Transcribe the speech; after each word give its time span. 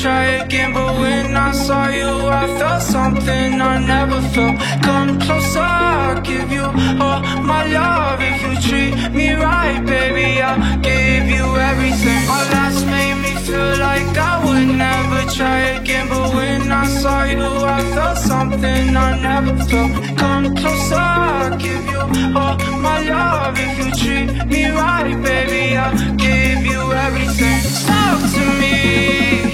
try 0.00 0.24
again, 0.44 0.72
but 0.72 0.98
when 0.98 1.36
I 1.36 1.52
saw 1.52 1.88
you, 1.88 2.08
I 2.28 2.46
felt 2.58 2.82
something 2.82 3.60
I 3.60 3.78
never 3.84 4.20
felt. 4.32 4.56
Come 4.82 5.18
closer, 5.20 5.60
I'll 5.60 6.20
give 6.22 6.50
you 6.50 6.64
all 6.64 7.20
my 7.42 7.66
love. 7.66 8.18
If 8.20 8.38
you 8.42 8.54
treat 8.68 9.12
me 9.12 9.32
right, 9.34 9.84
baby, 9.84 10.40
I'll 10.40 10.80
give 10.80 11.26
you 11.28 11.44
everything. 11.70 12.22
Our 12.28 12.44
last 12.54 12.86
made 12.86 13.18
me 13.24 13.32
feel 13.46 13.78
like 13.78 14.16
I 14.16 14.34
would 14.44 14.68
never 14.76 15.30
try 15.30 15.58
again, 15.80 16.08
but 16.08 16.34
when 16.34 16.72
I 16.72 16.86
saw 16.86 17.24
you, 17.24 17.42
I 17.76 17.80
felt 17.94 18.18
something 18.18 18.96
I 18.96 19.10
never 19.20 19.56
felt. 19.64 20.18
Come 20.18 20.56
closer, 20.56 20.94
I'll 20.94 21.58
give 21.58 21.84
you 21.94 22.00
all 22.40 22.56
my 22.80 22.98
love. 23.08 23.54
If 23.58 23.72
you 23.80 23.90
treat 24.00 24.46
me 24.46 24.70
right, 24.70 25.16
baby, 25.22 25.76
I'll 25.76 26.16
give 26.16 26.64
you 26.64 26.80
everything. 26.92 27.60
Talk 27.86 28.20
to 28.34 28.44
me. 28.60 29.51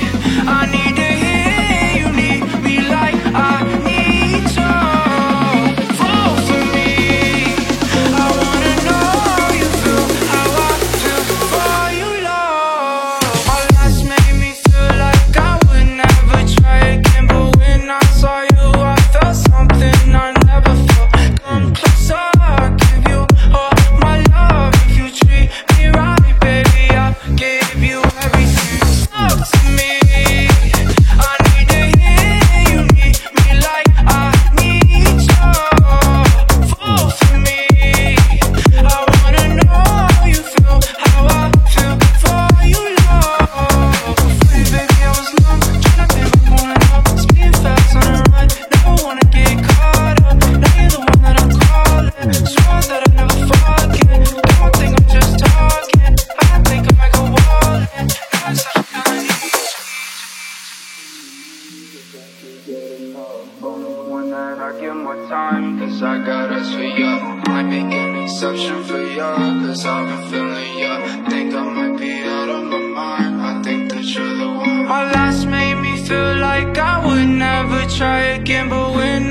I 0.50 0.64
need 0.64 0.87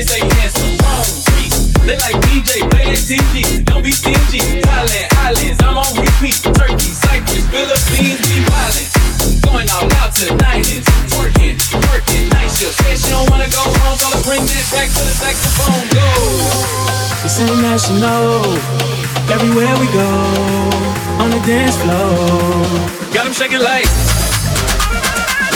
they 0.00 0.06
say 0.06 0.20
handsome. 0.40 0.80
They 1.84 1.96
like 2.00 2.16
DJ, 2.24 2.64
play 2.72 2.88
that 2.88 3.02
TV. 3.04 3.64
Don't 3.68 3.84
be 3.84 3.92
stingy. 3.92 4.40
Thailand, 4.64 5.08
islands, 5.28 5.60
I'm 5.60 5.76
on 5.76 5.92
repeat. 5.92 6.40
Turkey, 6.56 6.88
Cyprus, 6.88 7.44
Philippines, 7.52 8.20
be 8.24 8.40
violent. 8.48 8.88
Going 9.44 9.68
all 9.68 9.84
out 10.00 10.16
to 10.16 10.32
the 10.32 10.36
90s. 10.40 10.88
Working, 11.20 11.56
working, 11.92 12.32
night 12.32 12.48
shift. 12.48 12.80
Said 12.80 12.96
she 12.96 13.12
don't 13.12 13.28
wanna 13.28 13.50
go 13.52 13.60
home, 13.60 13.96
so 14.00 14.08
let's 14.08 14.24
bring 14.24 14.40
that 14.40 14.66
back 14.72 14.88
to 14.88 15.02
the 15.04 15.14
saxophone. 15.20 15.84
Go. 15.92 16.08
It's 17.20 17.36
international. 17.36 18.56
Everywhere 19.28 19.74
we 19.76 19.88
go, 19.92 20.12
on 21.20 21.28
the 21.28 21.40
dance 21.44 21.76
floor. 21.76 22.64
Got 23.12 23.28
them 23.28 23.36
shaking 23.36 23.60
like. 23.60 23.88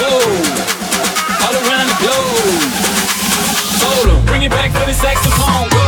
Whoa. 0.04 0.20
All 1.48 1.54
around 1.64 1.88
the 1.88 1.96
globe. 2.04 2.73
For 4.74 4.86
the 4.86 4.92
saxophone. 4.92 5.83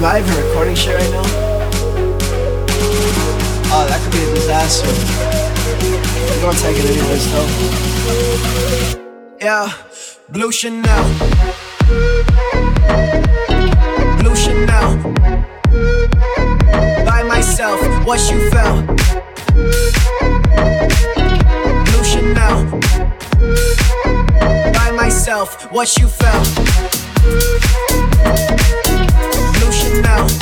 Am 0.00 0.06
I 0.06 0.20
even 0.20 0.34
recording 0.46 0.74
shit 0.74 0.94
right 0.96 1.10
now? 1.10 1.22
Oh, 3.70 3.84
that 3.86 4.00
could 4.02 4.12
be 4.12 4.22
a 4.24 4.34
disaster. 4.34 4.88
we're 6.26 6.40
gonna 6.40 6.56
take 6.56 6.78
it 6.78 6.86
anyways, 6.88 7.26
though. 7.30 7.48
Yeah, 9.42 9.70
Blue 10.30 10.50
Chanel. 10.52 11.04
Blue 14.20 14.34
Chanel. 14.34 14.96
By 17.04 17.22
myself, 17.22 17.78
what 18.06 18.20
you 18.30 18.48
felt. 18.48 18.86
Blue 21.84 22.04
Chanel. 22.04 22.64
By 24.72 24.90
myself, 24.92 25.70
what 25.70 25.94
you 25.98 26.08
felt 26.08 26.48
mouth. 30.02 30.38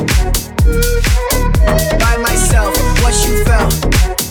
By 1.98 2.16
myself, 2.18 2.74
what 3.02 3.14
you 3.24 3.44
felt. 3.44 4.27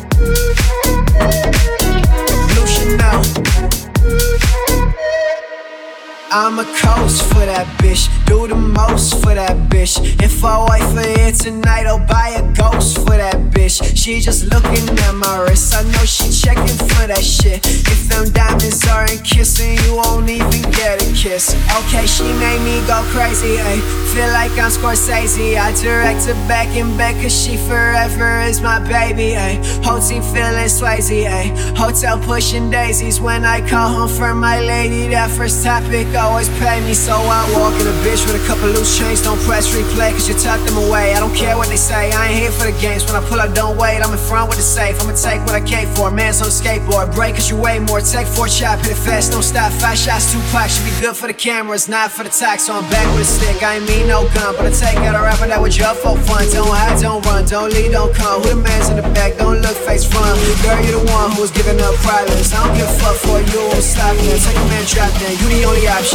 I'm 6.30 6.60
a 6.60 6.66
coast 6.66 7.24
for 7.24 7.46
that 7.46 7.66
bitch, 7.80 8.10
do 8.26 8.48
the 8.48 8.56
most 8.56 9.24
for 9.24 9.34
that 9.34 9.56
bitch. 9.70 9.96
If 10.22 10.44
I 10.44 10.60
wait 10.70 10.82
her 10.94 11.22
here 11.22 11.32
tonight, 11.32 11.88
I'll 11.88 12.06
buy 12.06 12.36
a 12.36 12.44
ghost 12.54 12.98
for 12.98 13.16
that 13.16 13.38
bitch. 13.52 13.80
She 13.96 14.20
just 14.20 14.44
looking 14.52 14.90
at 15.00 15.14
my 15.14 15.40
wrist, 15.48 15.74
I 15.74 15.84
know 15.84 16.04
she 16.04 16.30
checking 16.30 16.68
for 16.68 17.08
that 17.08 17.24
shit. 17.24 17.66
If 17.66 18.10
them 18.10 18.30
diamonds 18.32 18.86
aren't 18.88 19.24
kissing, 19.24 19.78
you 19.86 19.96
won't 19.96 20.30
even 20.30 20.64
get 20.72 21.02
a 21.02 21.08
kiss. 21.16 21.56
Okay, 21.80 22.06
she 22.06 22.24
made 22.44 22.60
me 22.60 22.86
go 22.88 23.00
crazy, 23.16 23.56
ayy. 23.56 23.80
Feel 24.12 24.28
like 24.36 24.52
I'm 24.60 24.70
Scorsese, 24.70 25.56
I 25.56 25.72
direct 25.80 26.26
her 26.26 26.36
back 26.48 26.68
and 26.76 26.98
back, 26.98 27.16
cause 27.22 27.32
she 27.32 27.56
forever 27.56 28.42
is 28.42 28.60
my 28.60 28.80
baby, 28.80 29.32
ayy. 29.40 29.64
Whole 29.82 30.02
team 30.02 30.22
feeling 30.22 30.68
Swayze. 30.68 31.56
Hotel 31.78 32.20
pushing 32.20 32.70
daisies 32.70 33.22
when 33.22 33.46
I 33.46 33.62
call 33.70 33.88
home 33.88 34.10
from 34.10 34.42
my 34.42 34.60
lady, 34.60 35.08
that 35.08 35.32
first 35.32 35.64
topic 35.64 36.17
always 36.18 36.50
pay 36.60 36.82
me. 36.82 36.94
So 36.94 37.14
I 37.14 37.42
walk 37.54 37.74
in 37.80 37.88
a 37.88 37.96
bitch 38.04 38.26
with 38.26 38.36
a 38.36 38.44
couple 38.48 38.68
loose 38.70 38.98
chains. 38.98 39.22
Don't 39.22 39.40
press 39.46 39.70
replay, 39.74 40.12
cause 40.12 40.28
you 40.28 40.36
tuck 40.36 40.60
them 40.66 40.78
away. 40.78 41.14
I 41.14 41.20
don't 41.20 41.36
care 41.36 41.56
what 41.58 41.70
they 41.70 41.78
say. 41.78 42.12
I 42.12 42.30
ain't 42.30 42.40
here 42.40 42.52
for 42.52 42.66
the 42.66 42.76
games. 42.82 43.06
When 43.06 43.16
I 43.16 43.24
pull 43.30 43.40
up, 43.40 43.54
don't 43.54 43.78
wait. 43.78 44.02
I'm 44.02 44.12
in 44.12 44.18
front 44.18 44.50
with 44.50 44.58
the 44.58 44.64
safe. 44.64 45.00
I'ma 45.02 45.14
take 45.14 45.42
what 45.46 45.56
I 45.56 45.62
came 45.62 45.88
for. 45.96 46.10
Man's 46.12 46.42
on 46.42 46.48
a 46.48 46.52
skateboard. 46.52 47.14
Break 47.14 47.36
cause 47.36 47.50
you 47.50 47.58
weigh 47.58 47.80
more. 47.80 48.02
Take 48.02 48.28
four 48.28 48.48
chop, 48.48 48.80
hit 48.80 48.92
it 48.92 49.00
fast. 49.00 49.32
Don't 49.32 49.44
stop. 49.44 49.72
Five 49.78 49.98
shots, 49.98 50.34
two 50.34 50.42
packs. 50.52 50.76
Should 50.78 50.86
be 50.90 50.94
good 51.00 51.16
for 51.16 51.28
the 51.28 51.38
cameras, 51.38 51.88
not 51.88 52.12
for 52.12 52.24
the 52.24 52.34
tax. 52.34 52.66
So 52.66 52.74
I'm 52.74 52.90
back 52.90 53.06
with 53.14 53.22
a 53.22 53.30
stick. 53.30 53.62
I 53.62 53.78
ain't 53.78 53.88
mean 53.88 54.08
no 54.08 54.26
gun. 54.34 54.58
But 54.58 54.66
I 54.68 54.72
take 54.74 54.98
it 54.98 55.06
out 55.06 55.16
a 55.16 55.22
rapper 55.22 55.48
that 55.48 55.62
was 55.62 55.78
your 55.78 55.94
for 55.94 56.18
fun. 56.26 56.44
Don't 56.50 56.68
hide, 56.68 57.00
don't 57.02 57.24
run. 57.26 57.46
Don't 57.46 57.72
lead, 57.72 57.92
don't 57.92 58.14
come. 58.14 58.42
Who 58.42 58.50
the 58.50 58.56
man's 58.58 58.90
in 58.90 58.98
the 58.98 59.08
back? 59.14 59.38
Don't 59.38 59.62
look 59.62 59.78
face 59.86 60.04
front. 60.04 60.34
Girl, 60.66 60.80
you 60.82 60.98
the 60.98 61.04
one 61.14 61.32
who's 61.38 61.52
giving 61.52 61.80
up 61.80 61.94
privates. 62.02 62.54
I 62.54 62.66
don't 62.66 62.74
give 62.76 62.90
a 62.90 62.98
fuck 63.00 63.18
for 63.22 63.40
you. 63.40 63.62
I'm 63.70 63.82
stopping. 63.82 64.26
Take 64.34 64.58
a 64.58 64.66
man 64.72 64.86
trap 64.86 65.14
then. 65.22 65.38
You 65.38 65.48
the 65.54 65.62
only 65.70 65.88
option. 65.88 66.07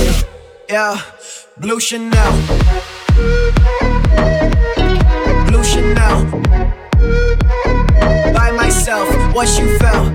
Yeah. 0.68 1.00
Blue 1.58 1.78
Chanel. 1.78 2.32
Blue 5.46 5.64
Chanel. 5.64 6.24
By 8.32 8.50
myself, 8.56 9.08
what 9.34 9.48
you 9.58 9.78
felt. 9.78 10.14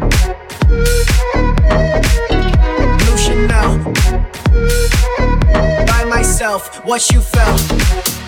Blue 3.00 3.18
Chanel. 3.18 3.78
By 5.86 6.06
myself, 6.06 6.84
what 6.86 7.10
you 7.12 7.22
felt. 7.22 8.27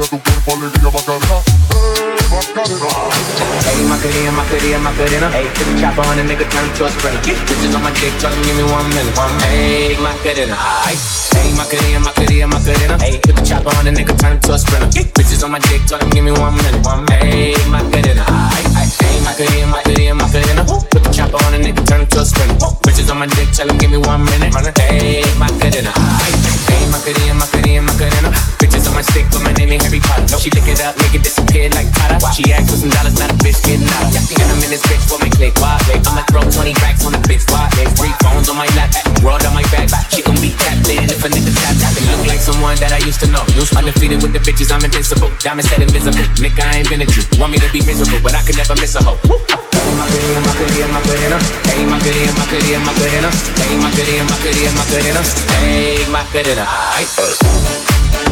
alegría, 0.00 0.08
tu 0.08 0.18
cuerpo 0.22 0.52
alegría, 0.52 0.90
Macarena. 0.90 1.36
Hey, 1.60 1.86
Macarena. 2.40 3.06
Hey, 3.64 3.84
Macarena, 3.88 4.30
Macarena, 4.32 4.78
Macarena. 4.78 5.28
Hey, 5.30 5.48
put 5.54 5.66
the 5.66 5.80
chop 5.80 5.98
on 5.98 6.18
and 6.18 6.28
make 6.28 6.40
a 6.40 6.44
turn 6.48 6.72
to 6.74 6.84
a 6.84 6.90
sprinter. 6.90 7.20
Get 7.24 7.36
bitches 7.46 7.74
on 7.74 7.82
my 7.82 7.90
dick, 7.92 8.12
try 8.18 8.30
to 8.30 8.40
give 8.40 8.56
me 8.56 8.62
one 8.62 8.88
minute. 8.90 9.16
One, 9.16 9.40
hey, 9.40 9.96
Macarena. 10.00 10.56
Hey, 10.86 11.52
my 11.52 11.64
Macarena, 11.64 12.46
Macarena. 12.46 12.98
Hey, 12.98 13.18
put 13.22 13.36
the 13.36 13.42
chop 13.42 13.66
on 13.66 13.86
and 13.86 13.96
make 13.96 14.08
a 14.08 14.14
turn 14.16 14.40
to 14.40 14.54
a 14.54 14.58
sprinter. 14.58 14.88
Get 14.90 15.12
bitches 15.14 15.44
on 15.44 15.50
my 15.52 15.58
dick, 15.58 15.82
try 15.86 15.98
to 15.98 16.06
give 16.10 16.24
me 16.24 16.32
one 16.32 16.56
minute. 16.56 16.84
One, 16.84 17.06
hey, 17.08 17.54
Macarena. 17.68 18.24
Hey, 18.24 19.20
my 19.20 19.30
Macarena, 19.70 20.14
Macarena. 20.14 20.64
Put 20.64 21.02
the 21.02 21.09
chopper 21.30 21.46
on 21.46 21.54
a 21.54 21.58
nigga, 21.58 21.82
turn 21.86 22.06
to 22.06 22.20
a 22.20 22.24
sprinter. 22.24 22.70
Bitches 22.82 23.10
on 23.10 23.18
my 23.18 23.26
dick, 23.26 23.50
tell 23.54 23.66
them 23.66 23.78
give 23.78 23.90
me 23.90 23.98
one 23.98 24.24
minute. 24.24 24.50
Hey, 24.78 25.22
Macarena, 25.38 25.90
aight. 25.94 26.36
Hey, 26.66 26.84
Macarena, 26.90 27.34
Macarena, 27.34 27.82
Macarena. 27.82 28.30
Bitches 28.58 28.88
on 28.88 28.94
my 28.94 29.02
stick, 29.02 29.26
but 29.30 29.42
my 29.42 29.52
name 29.54 29.70
ain't 29.70 29.82
Harry 29.82 30.00
Potter. 30.00 30.38
She 30.38 30.50
lick 30.50 30.66
it 30.66 30.82
up, 30.82 30.96
make 30.98 31.14
it 31.14 31.22
disappear 31.22 31.70
like 31.70 31.90
Tata. 31.94 32.18
She 32.34 32.50
asked 32.52 32.70
for 32.70 32.78
some 32.78 32.90
dollars, 32.90 33.18
not 33.18 33.30
a 33.30 33.36
bitch 33.38 33.62
getting 33.62 33.86
out. 33.86 34.10
And 34.10 34.48
I'm 34.50 34.62
in 34.62 34.70
this 34.70 34.82
bitch 34.86 35.04
for 35.06 35.18
my 35.22 35.30
click. 35.30 35.54
Why? 35.62 35.78
I'ma 35.78 36.22
throw 36.30 36.42
20 36.42 36.74
racks 36.82 37.06
on 37.06 37.12
the 37.12 37.22
bitch. 37.26 37.46
Why? 37.50 37.70
Three 37.98 38.14
phones 38.22 38.48
on 38.50 38.56
my 38.56 38.68
lap, 38.74 38.90
world 39.22 39.44
on 39.46 39.54
my 39.54 39.64
back. 39.70 39.88
She 40.10 40.22
gon' 40.22 40.38
be 40.42 40.50
tapped 40.58 40.88
in 40.90 41.06
if 41.06 41.22
a 41.22 41.28
nigga 41.30 41.52
tap 41.54 41.74
tap. 41.78 41.94
It 41.94 42.04
look 42.10 42.26
like 42.26 42.42
someone 42.42 42.76
that 42.82 42.92
I 42.92 43.00
used 43.06 43.20
to 43.22 43.28
know. 43.30 43.42
Undefeated 43.76 44.20
with 44.22 44.32
the 44.34 44.42
bitches, 44.42 44.74
I'm 44.74 44.82
invincible. 44.82 45.30
Diamond 45.38 45.68
said 45.68 45.82
invisible. 45.82 46.26
Nigga, 46.42 46.62
I 46.66 46.82
ain't 46.82 46.88
been 46.90 47.02
a 47.02 47.06
Jew. 47.06 47.22
Want 47.38 47.52
me 47.52 47.58
to 47.62 47.70
be 47.70 47.80
miserable, 47.86 48.18
but 48.22 48.34
I 48.34 48.42
could 48.42 48.56
never 48.56 48.74
miss 48.76 48.94
a 48.96 49.02
hoe. 49.02 49.18
Macarena, 50.00 51.19
Macarena. 51.20 51.38
Hey, 51.68 51.84
Macarena, 51.84 52.32
Macarena, 52.32 52.78
Macarena. 52.80 53.30
Hey, 53.60 53.76
Macarena, 53.76 54.24
Macarena, 54.24 54.72
Macarena. 54.72 55.20
Hey, 55.60 56.06
Macarena. 56.08 56.64
Aight. 56.96 57.08
Hey, 57.18 58.29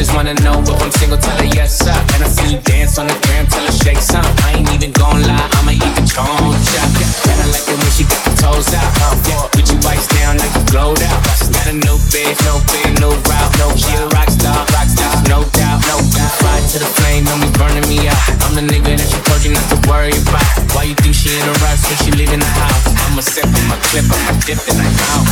Bitches 0.00 0.16
wanna 0.16 0.32
know 0.40 0.56
if 0.64 0.80
I'm 0.80 0.88
single, 0.96 1.20
tell 1.20 1.36
her 1.36 1.50
yes 1.52 1.84
up. 1.84 2.00
And 2.16 2.24
I 2.24 2.28
see 2.32 2.56
you 2.56 2.60
dance 2.64 2.96
on 2.96 3.04
the 3.04 3.12
gram, 3.20 3.44
tell 3.52 3.60
her 3.60 3.76
shake 3.84 4.00
some. 4.00 4.24
I 4.48 4.56
ain't 4.56 4.72
even 4.72 4.96
gon' 4.96 5.20
lie, 5.28 5.48
I'ma 5.60 5.76
eat 5.76 5.92
the 5.92 6.00
choncha. 6.08 6.80
And 7.28 7.36
I 7.36 7.46
like 7.52 7.68
it 7.68 7.76
when 7.76 7.92
she 7.92 8.08
got 8.08 8.24
the 8.24 8.32
toes 8.40 8.72
out. 8.72 8.88
Yeah, 9.28 9.44
put 9.52 9.68
your 9.68 9.76
bites 9.84 10.08
down 10.08 10.40
like 10.40 10.48
you 10.56 10.64
glowed 10.72 11.04
out. 11.04 11.20
Got 11.52 11.68
a 11.68 11.76
new 11.76 12.00
bitch, 12.08 12.40
no 12.48 12.56
big, 12.72 12.96
no 12.96 13.12
route, 13.12 13.52
no 13.60 13.76
she 13.76 13.92
a 14.00 14.08
rock 14.16 14.32
star, 14.32 14.56
rock 14.72 14.88
star, 14.88 15.12
no 15.28 15.44
doubt, 15.52 15.84
no 15.84 16.00
doubt. 16.16 16.32
Fire 16.40 16.64
to 16.64 16.78
the 16.80 16.88
flame, 16.96 17.28
don't 17.28 17.44
be 17.44 17.52
burning 17.60 17.84
me 17.84 18.08
out. 18.08 18.16
I'm 18.48 18.56
the 18.56 18.64
nigga 18.64 18.96
that 18.96 19.04
she 19.04 19.20
told 19.28 19.44
you 19.44 19.52
not 19.52 19.68
to 19.68 19.76
worry 19.84 20.16
about. 20.16 20.48
Why 20.72 20.88
you 20.88 20.96
think 20.96 21.12
she 21.12 21.28
in 21.28 21.44
a 21.44 21.52
rush 21.60 21.84
when 21.84 22.00
she 22.00 22.10
leaving 22.16 22.40
the 22.40 22.48
house? 22.56 22.88
I'ma 23.04 23.20
sip, 23.20 23.44
I'ma 23.44 23.76
clip, 23.92 24.08
I'ma 24.08 24.32
dip, 24.48 24.64
then 24.64 24.80
I 24.80 24.88
out. 25.12 25.29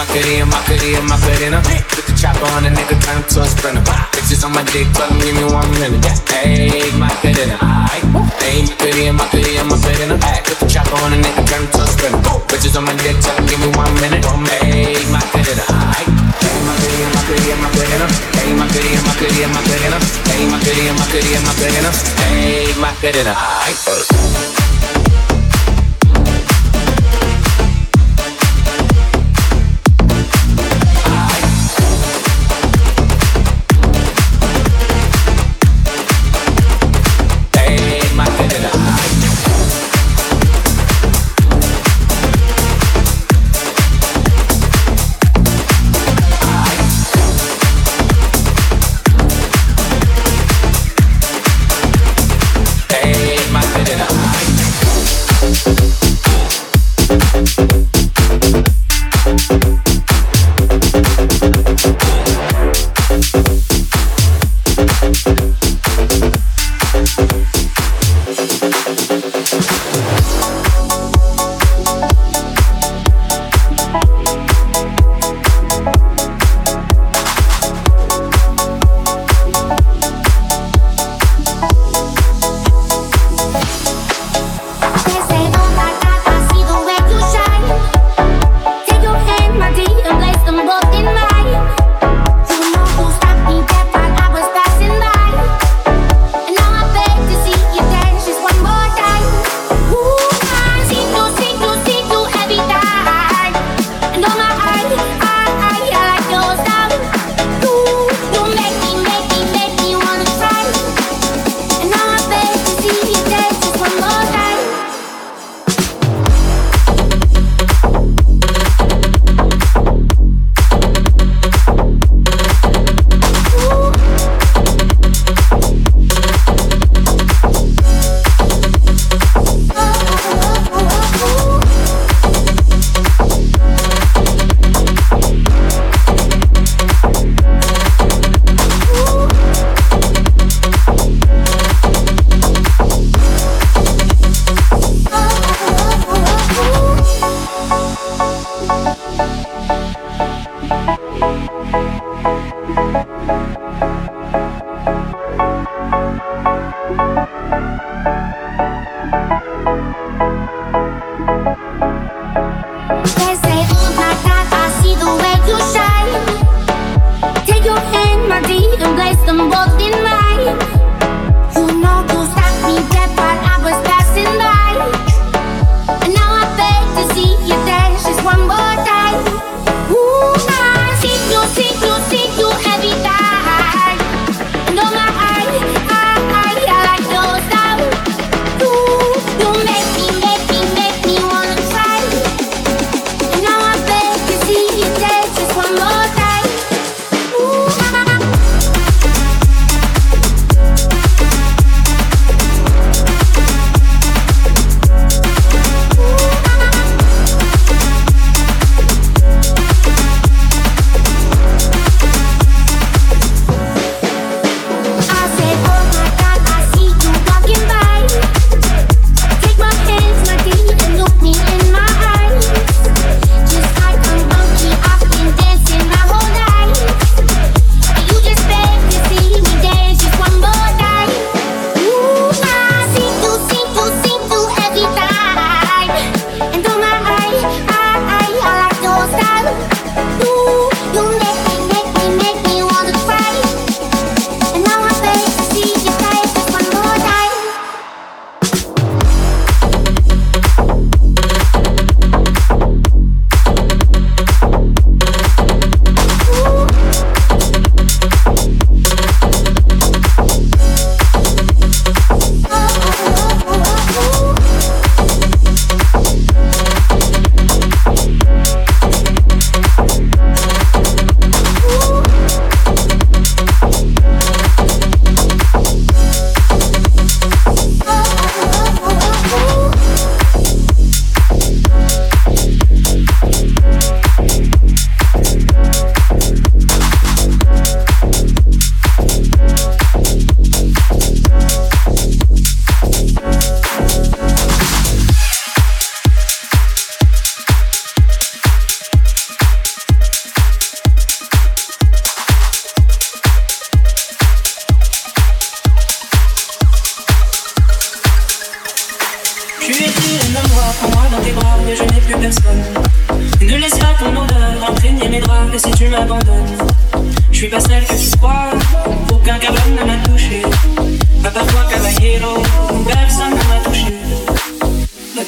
Hey, 0.00 0.40
Macarena, 0.40 1.02
Macarena, 1.04 1.60
Macarena. 1.60 1.60
Put 1.92 2.06
the 2.08 2.16
chopper 2.16 2.48
on 2.56 2.64
a 2.64 2.70
nigga, 2.72 2.96
turn 3.04 3.20
to 3.20 3.42
a 3.42 3.44
sprinter. 3.44 3.84
Bitches 4.16 4.44
on 4.48 4.52
my 4.56 4.64
dick, 4.72 4.88
tell 4.96 5.12
give 5.20 5.36
me 5.36 5.44
one 5.44 5.68
minute. 5.76 6.00
Hey, 6.24 6.88
Macarena, 6.96 7.60
aight. 7.60 8.08
Hey, 8.40 8.64
Macarena, 8.64 9.12
Macarena, 9.12 9.62
Macarena. 9.68 10.16
Put 10.16 10.56
the 10.56 10.66
chopper 10.72 10.96
on 11.04 11.12
a 11.12 11.16
nigga, 11.20 11.44
turn 11.44 11.68
to 11.68 11.84
a 11.84 11.86
sprinter. 11.86 12.16
Bitches 12.48 12.80
on 12.80 12.84
my 12.88 12.96
dick, 13.04 13.20
tell 13.20 13.36
him 13.36 13.44
give 13.44 13.60
me 13.60 13.68
one 13.76 13.92
minute. 14.00 14.24
Hey, 14.64 14.96
Macarena, 15.12 15.68
aight. 15.68 16.08
Hey, 16.40 16.56
Macarena, 16.64 17.12
Macarena, 17.12 17.60
Macarena. 17.60 18.06
Hey, 18.40 18.56
Macarena, 18.56 19.04
Macarena, 19.04 19.48
Macarena. 19.52 19.98
Hey, 20.32 20.48
Macarena, 20.48 20.92
Macarena, 20.96 21.40
Macarena. 21.44 21.90
Hey, 22.24 22.72
Macarena, 22.80 23.34
aight. 23.36 24.79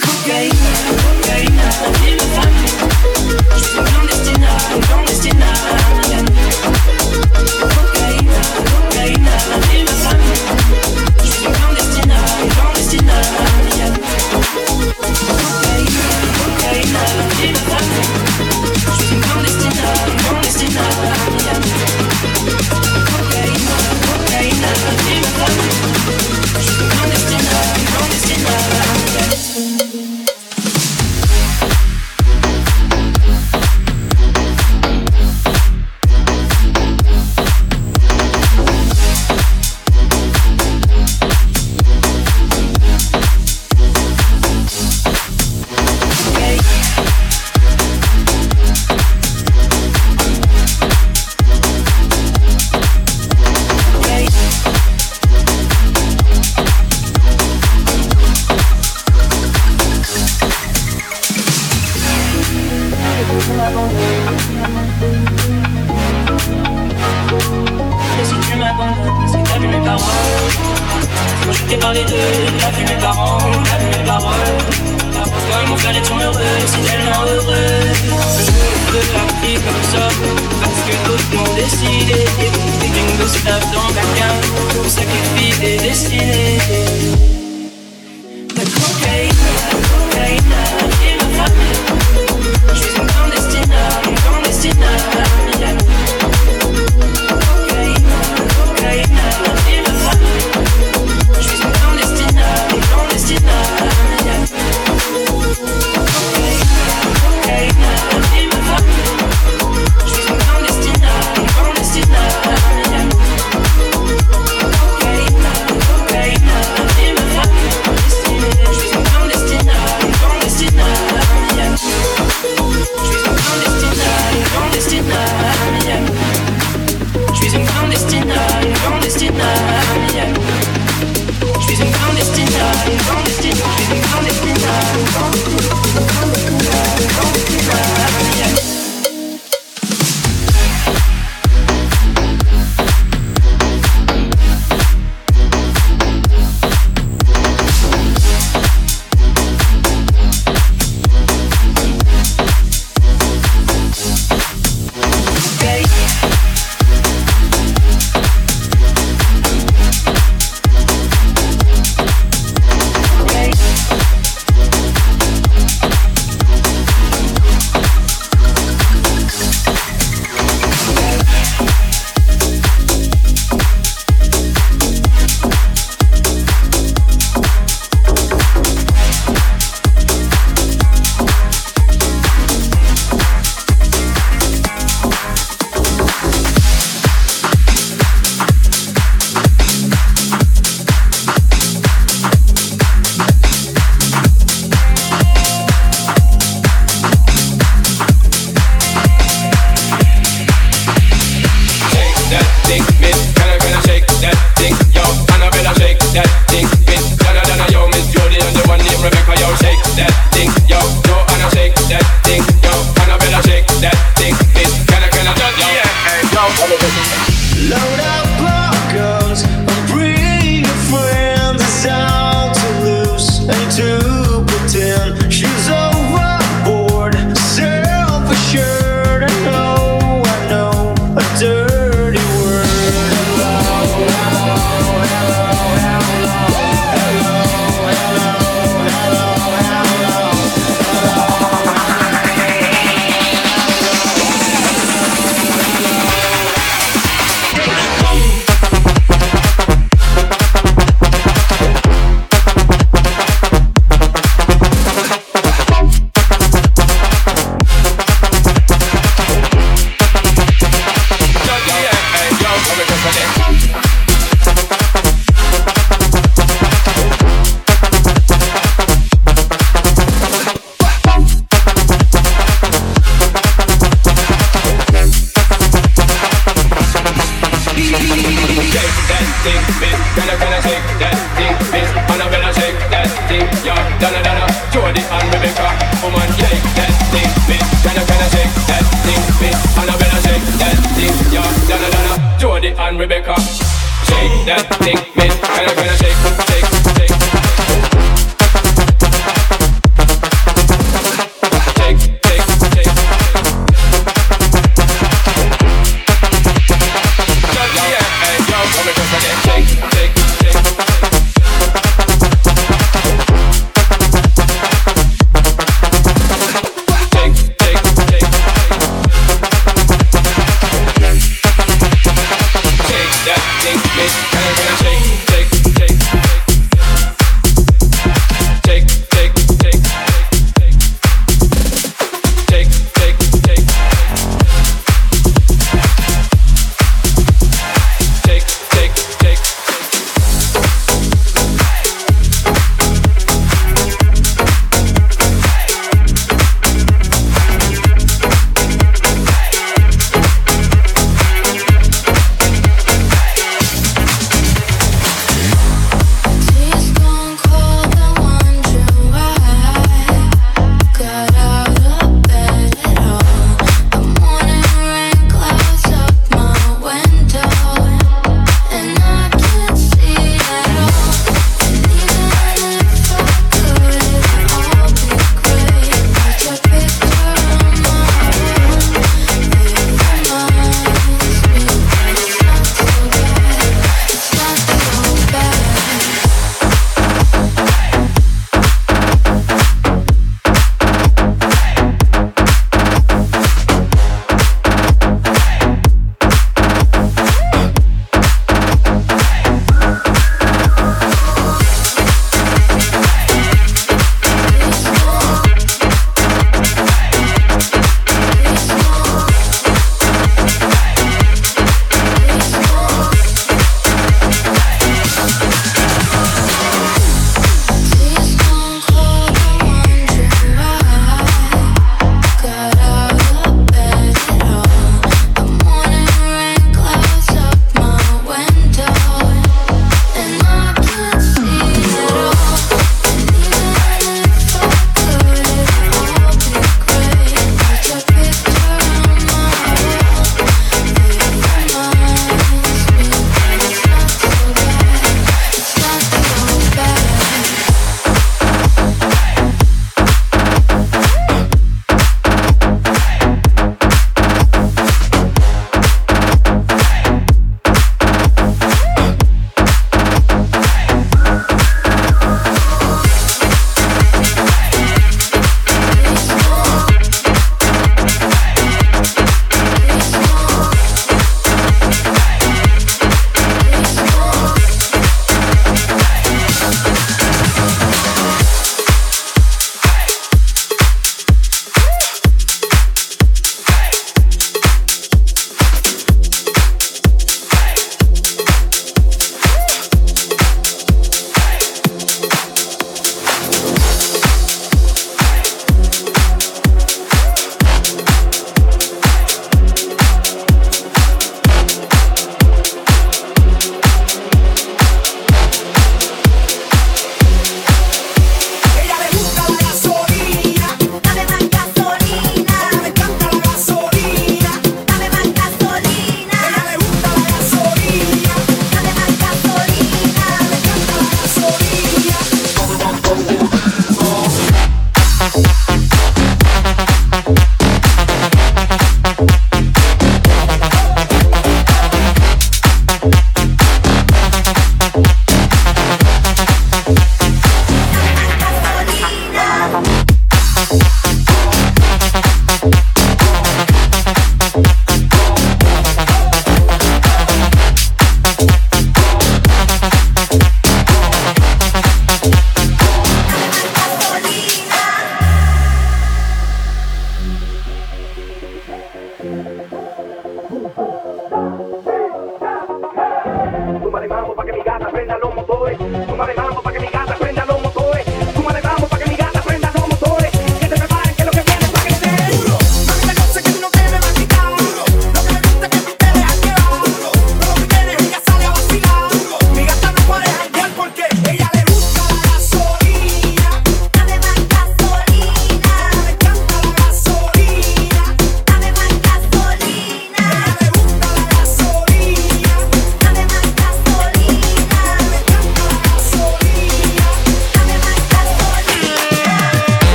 Cocaïne, 0.00 0.70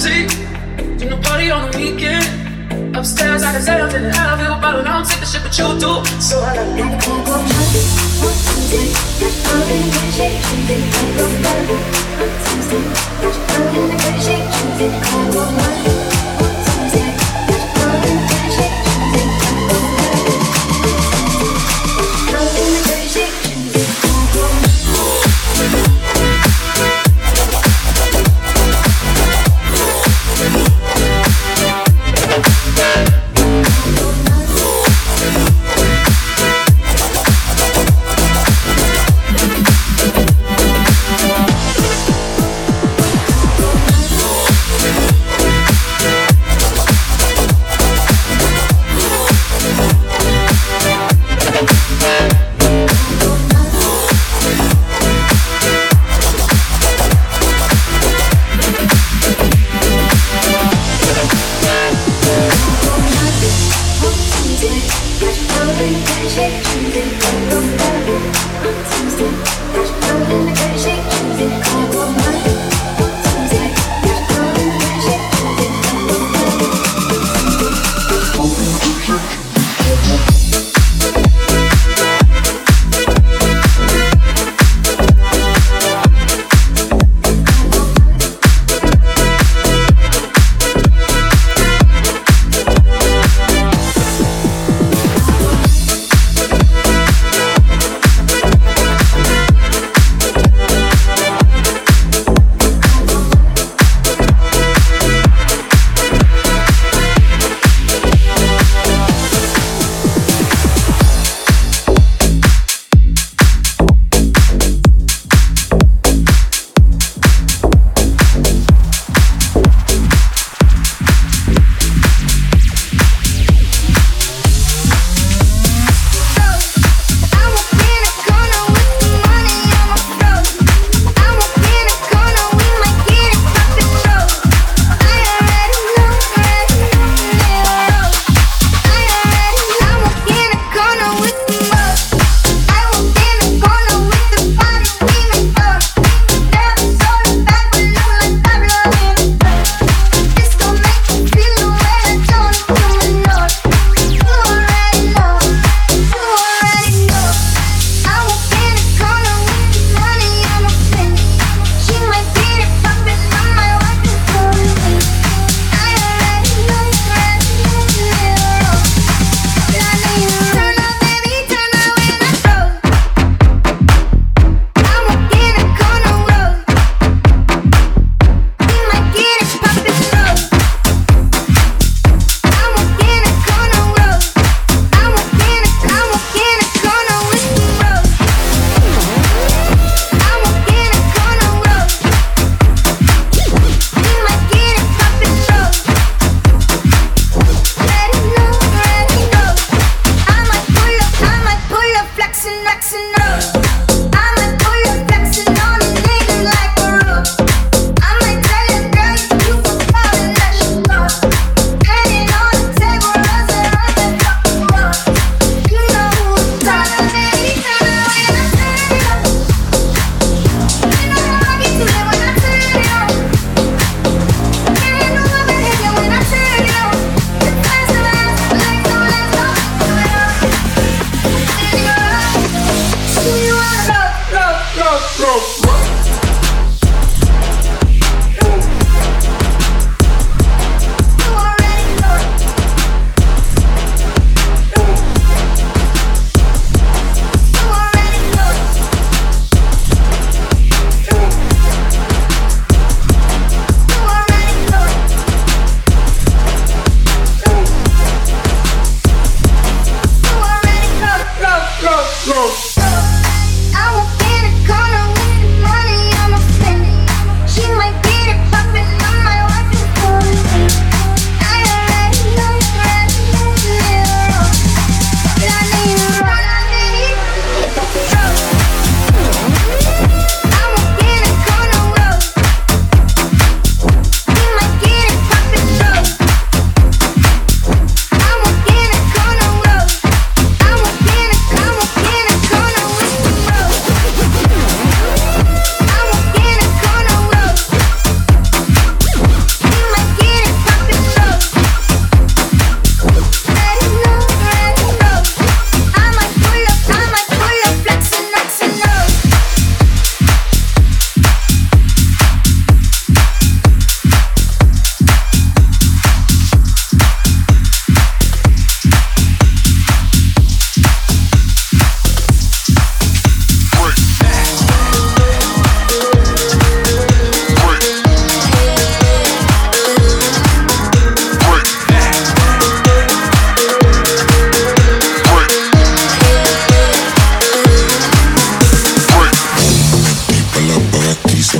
take 0.00 0.30
do 0.98 1.08
the 1.10 1.16
party 1.22 1.50
on 1.50 1.70
the 1.70 1.76
weekend. 1.76 2.24
Upstairs, 2.96 3.42
I 3.42 3.52
deserve 3.52 3.94
it, 3.94 4.02
and 4.02 4.12
I 4.12 4.36
feel 4.38 4.54
about 4.54 4.78
it. 4.78 4.86
I 4.86 4.92
don't 4.96 5.06
take 5.06 5.20
the 5.20 5.26
shit, 5.26 5.42
but 5.42 5.52
you 5.58 5.68
do. 5.78 5.92
So 6.20 6.40
I 6.40 6.56
let 6.56 6.72
you 6.72 6.88
go. 7.04 7.12
Go 7.20 7.36
go, 7.36 7.60
go 8.20 8.28
Tuesday, 8.32 8.86
go 9.44 9.56
Wednesday, 9.68 10.40
Tuesday, 10.40 10.80
go 11.16 11.24
Thursday, 11.44 11.80
go 12.16 12.26
Tuesday, 12.44 12.82
go 13.20 13.28
Thursday, 14.00 14.40
go 14.40 14.56
Tuesday, 14.56 14.90
go 15.32 15.42
Monday. 15.52 16.09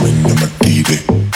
sueño 0.00 0.34
me 0.34 0.44
active 0.44 1.29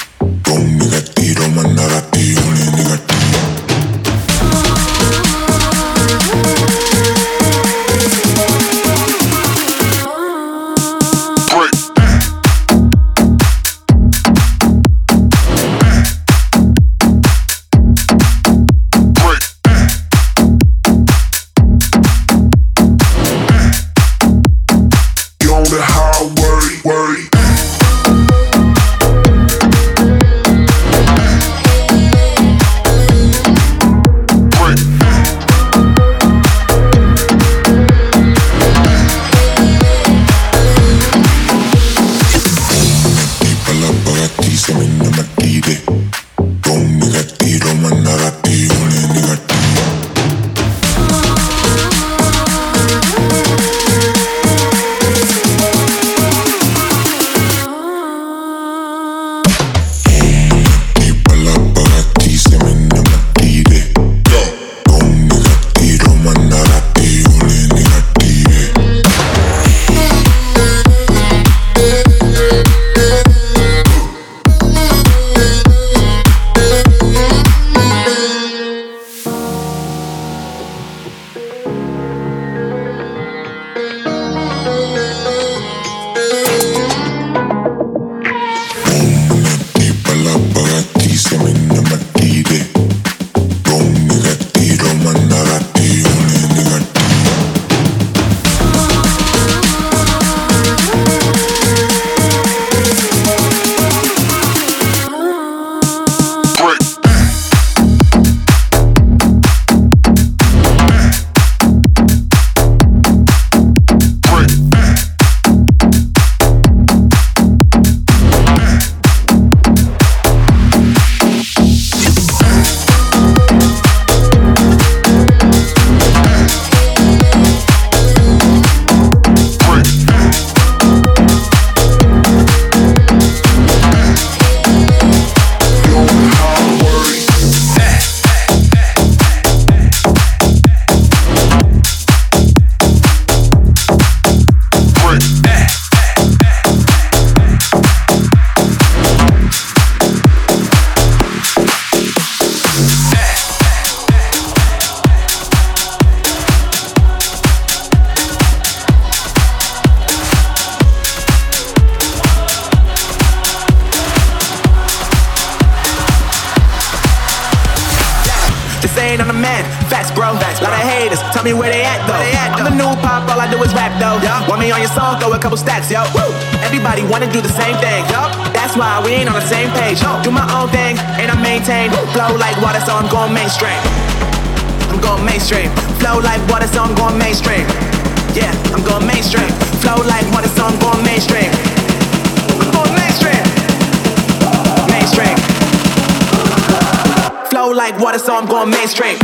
water, 198.04 198.18
so 198.18 198.36
I'm 198.36 198.44
going 198.46 198.68
mainstream. 198.68 199.23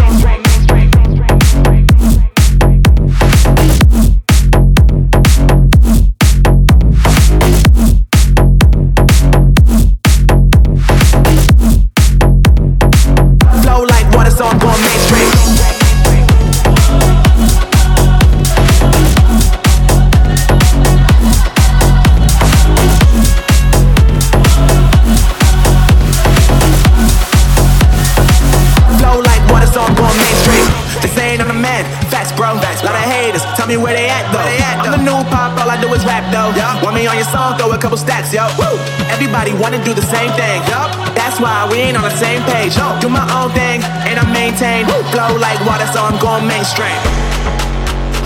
throwbacks, 32.51 32.83
lot 32.83 32.99
of 32.99 33.07
haters. 33.07 33.43
Tell 33.55 33.67
me 33.67 33.77
where 33.77 33.95
they 33.95 34.11
at 34.11 34.27
though. 34.35 34.43
They 34.43 34.59
at, 34.59 34.83
though. 34.83 34.91
I'm 34.91 34.99
the 34.99 35.05
new 35.07 35.23
pop, 35.31 35.55
all 35.55 35.71
I 35.71 35.79
do 35.79 35.87
is 35.95 36.03
rap 36.05 36.27
though. 36.35 36.51
Yep. 36.59 36.83
Want 36.83 36.99
me 36.99 37.07
on 37.07 37.15
your 37.15 37.31
song? 37.31 37.55
Throw 37.57 37.71
a 37.71 37.79
couple 37.79 37.97
stacks, 37.97 38.35
yo. 38.35 38.43
Woo. 38.59 38.67
Everybody 39.15 39.55
wanna 39.55 39.79
do 39.85 39.95
the 39.95 40.03
same 40.03 40.31
thing. 40.35 40.59
Yep. 40.67 41.15
That's 41.15 41.39
why 41.39 41.69
we 41.71 41.79
ain't 41.79 41.97
on 41.97 42.03
the 42.03 42.17
same 42.19 42.43
page. 42.51 42.75
Yo. 42.75 42.99
Do 42.99 43.09
my 43.09 43.23
own 43.39 43.55
thing 43.55 43.83
and 44.11 44.19
I 44.19 44.27
maintain. 44.35 44.87
Woo. 44.91 44.99
Flow 45.15 45.31
like 45.39 45.61
water, 45.63 45.87
so 45.95 46.03
I'm 46.03 46.19
going 46.19 46.47
mainstream. 46.47 46.99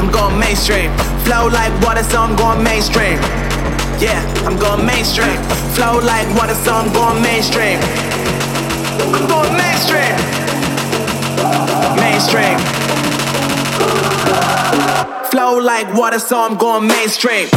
I'm 0.00 0.08
going 0.10 0.38
mainstream. 0.40 0.88
Flow 1.28 1.48
like 1.48 1.72
water, 1.84 2.04
so 2.04 2.20
I'm 2.20 2.36
going 2.36 2.62
mainstream. 2.64 3.20
Yeah, 4.00 4.20
I'm 4.44 4.58
going 4.58 4.84
mainstream. 4.84 5.36
Flow 5.76 6.00
like 6.00 6.28
water, 6.36 6.56
so 6.64 6.72
I'm 6.72 6.92
going 6.92 7.22
mainstream. 7.22 7.78
I'm 9.00 9.26
going 9.28 9.54
mainstream. 9.56 10.14
Mainstream. 11.96 12.58
Flow 15.30 15.58
like 15.58 15.92
water, 15.94 16.18
so 16.18 16.38
I'm 16.38 16.56
going 16.56 16.86
mainstream. 16.86 17.48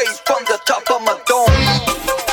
straight 0.00 0.20
from 0.26 0.44
the 0.44 0.58
top 0.64 0.90
of 0.90 1.02
my 1.02 1.18
dome. 1.26 2.29